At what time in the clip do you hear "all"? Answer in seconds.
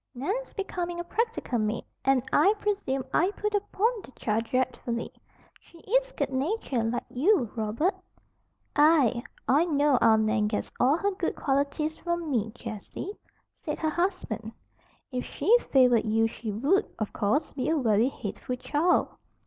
10.79-10.97